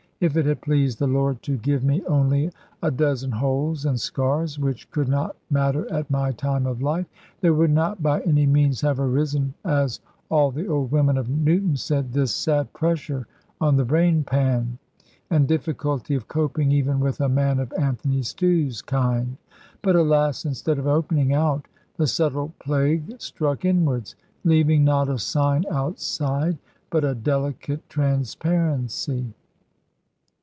If 0.23 0.37
it 0.37 0.45
had 0.45 0.61
pleased 0.61 0.99
the 0.99 1.07
Lord 1.07 1.41
to 1.41 1.57
give 1.57 1.83
me 1.83 2.03
only 2.05 2.51
a 2.83 2.91
dozen 2.91 3.31
holes 3.31 3.85
and 3.87 3.99
scars 3.99 4.59
which 4.59 4.87
could 4.91 5.07
not 5.07 5.35
matter 5.49 5.91
at 5.91 6.11
my 6.11 6.31
time 6.31 6.67
of 6.67 6.79
life 6.79 7.07
there 7.39 7.55
would 7.55 7.71
not 7.71 8.03
by 8.03 8.21
any 8.21 8.45
means 8.45 8.81
have 8.81 8.99
arisen, 8.99 9.55
as 9.65 9.99
all 10.29 10.51
the 10.51 10.67
old 10.67 10.91
women 10.91 11.17
of 11.17 11.27
Newton 11.27 11.75
said, 11.75 12.13
this 12.13 12.35
sad 12.35 12.71
pressure 12.71 13.25
on 13.59 13.77
the 13.77 13.83
brain 13.83 14.23
pan, 14.23 14.77
and 15.31 15.47
difficulty 15.47 16.13
of 16.13 16.27
coping 16.27 16.71
even 16.71 16.99
with 16.99 17.19
a 17.19 17.27
man 17.27 17.57
of 17.59 17.73
Anthony 17.73 18.21
Stew's 18.21 18.83
kind. 18.83 19.37
But, 19.81 19.95
alas! 19.95 20.45
instead 20.45 20.77
of 20.77 20.85
opening 20.85 21.33
out, 21.33 21.65
the 21.97 22.05
subtle 22.05 22.53
plague 22.59 23.19
struck 23.19 23.65
inwards, 23.65 24.13
leaving 24.43 24.83
not 24.83 25.09
a 25.09 25.17
sign 25.17 25.63
outside, 25.71 26.59
but 26.91 27.03
a 27.03 27.15
delicate 27.15 27.89
transparency. 27.89 29.33